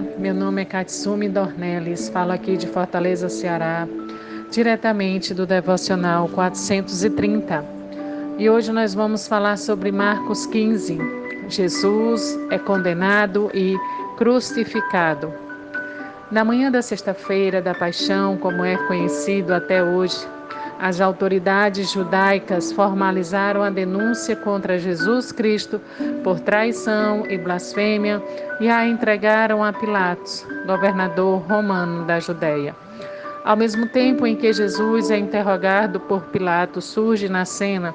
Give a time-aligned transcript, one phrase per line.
[0.00, 3.88] Meu nome é Katsumi Dornelles, falo aqui de Fortaleza, Ceará,
[4.50, 7.64] diretamente do Devocional 430.
[8.38, 10.98] E hoje nós vamos falar sobre Marcos 15.
[11.48, 13.74] Jesus é condenado e
[14.18, 15.32] crucificado.
[16.30, 20.26] Na manhã da sexta-feira da paixão, como é conhecido até hoje,
[20.80, 25.80] as autoridades judaicas formalizaram a denúncia contra Jesus Cristo
[26.22, 28.22] por traição e blasfêmia
[28.60, 32.74] e a entregaram a Pilatos, governador romano da Judéia.
[33.44, 37.94] Ao mesmo tempo em que Jesus é interrogado por Pilatos, surge na cena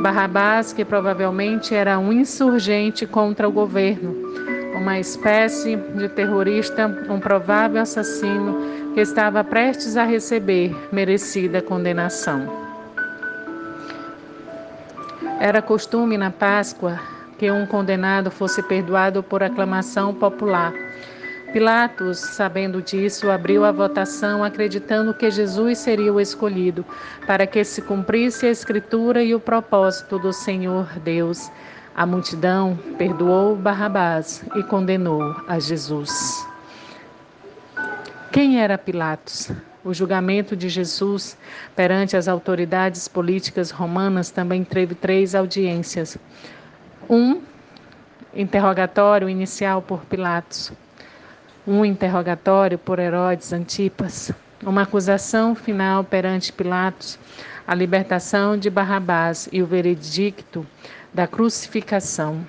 [0.00, 4.14] Barrabás, que provavelmente era um insurgente contra o governo,
[4.74, 12.64] uma espécie de terrorista, um provável assassino que estava prestes a receber merecida condenação.
[15.40, 16.98] Era costume na Páscoa
[17.38, 20.72] que um condenado fosse perdoado por aclamação popular.
[21.52, 26.84] Pilatos, sabendo disso, abriu a votação acreditando que Jesus seria o escolhido
[27.26, 31.50] para que se cumprisse a escritura e o propósito do Senhor Deus.
[31.96, 36.44] A multidão perdoou Barrabás e condenou a Jesus.
[38.32, 39.52] Quem era Pilatos?
[39.84, 41.38] O julgamento de Jesus
[41.76, 46.18] perante as autoridades políticas romanas também teve três audiências.
[47.08, 47.40] Um
[48.34, 50.72] interrogatório inicial por Pilatos,
[51.64, 54.32] um interrogatório por Herodes Antipas,
[54.64, 57.20] uma acusação final perante Pilatos,
[57.64, 60.66] a libertação de Barrabás e o veredicto
[61.14, 62.44] da crucificação.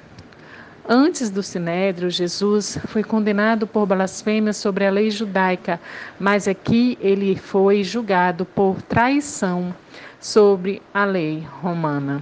[0.87, 5.79] Antes do sinédrio, Jesus foi condenado por blasfêmia sobre a lei judaica,
[6.19, 9.73] mas aqui ele foi julgado por traição
[10.19, 12.21] sobre a lei romana.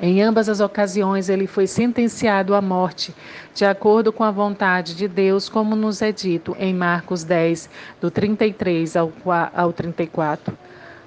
[0.00, 3.14] Em ambas as ocasiões, ele foi sentenciado à morte,
[3.54, 8.10] de acordo com a vontade de Deus, como nos é dito em Marcos 10, do
[8.10, 10.56] 33 ao 34.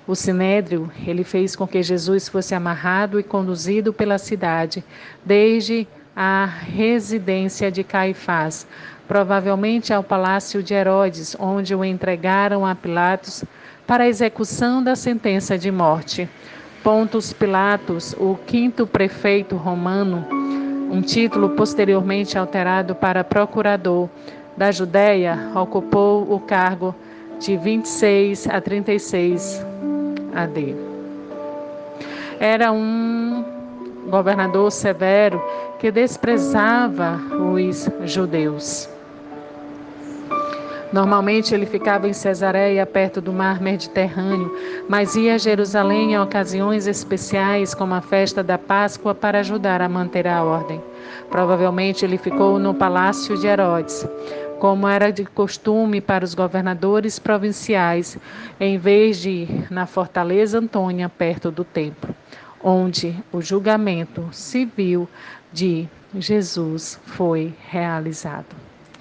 [0.07, 4.81] O sinédrio, ele fez com que Jesus fosse amarrado e conduzido pela cidade,
[5.23, 5.85] desde
[6.15, 8.65] à residência de Caifás,
[9.05, 13.43] provavelmente ao palácio de Herodes, onde o entregaram a Pilatos
[13.85, 16.29] para a execução da sentença de morte.
[16.81, 20.25] Pontos Pilatos, o quinto prefeito romano,
[20.89, 24.07] um título posteriormente alterado para procurador
[24.55, 26.95] da Judéia, ocupou o cargo
[27.39, 29.76] de 26 a 36
[30.33, 30.75] AD.
[32.39, 33.43] Era um
[34.09, 35.41] governador severo
[35.79, 37.19] que desprezava
[37.53, 38.89] os judeus.
[40.91, 44.55] Normalmente ele ficava em Cesareia, perto do mar Mediterrâneo,
[44.87, 49.89] mas ia a Jerusalém em ocasiões especiais, como a festa da Páscoa, para ajudar a
[49.89, 50.81] manter a ordem.
[51.29, 54.07] Provavelmente ele ficou no palácio de Herodes,
[54.59, 58.17] como era de costume para os governadores provinciais,
[58.59, 62.15] em vez de ir na fortaleza Antônia, perto do templo
[62.63, 65.07] onde o julgamento civil
[65.53, 68.66] de Jesus foi realizado.